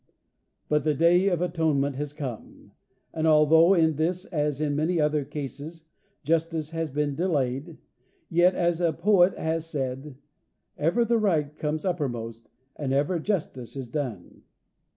But 0.67 0.83
the 0.83 0.95
day 0.95 1.27
of 1.27 1.43
atonement 1.43 1.95
has 1.97 2.11
come, 2.11 2.71
and 3.13 3.27
although 3.27 3.75
in 3.75 3.97
this 3.97 4.25
as 4.25 4.59
in 4.59 4.75
many 4.75 4.99
other 4.99 5.23
cases 5.23 5.83
justice 6.23 6.71
has 6.71 6.89
been 6.89 7.13
delayed, 7.13 7.77
yet 8.27 8.55
as 8.55 8.81
a 8.81 8.93
poet 8.93 9.37
has 9.37 9.67
said," 9.69 10.15
Ever 10.79 11.05
the 11.05 11.19
right 11.19 11.55
comes 11.55 11.85
uppermost, 11.85 12.49
and 12.75 12.91
ever 12.91 13.19
justice 13.19 13.75
is 13.75 13.89
done." 13.89 14.41